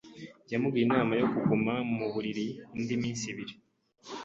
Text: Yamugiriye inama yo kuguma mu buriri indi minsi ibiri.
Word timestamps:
Yamugiriye 0.51 0.85
inama 0.87 1.13
yo 1.21 1.25
kuguma 1.31 1.73
mu 1.95 2.05
buriri 2.13 2.45
indi 2.77 2.95
minsi 3.01 3.23
ibiri. 3.31 3.53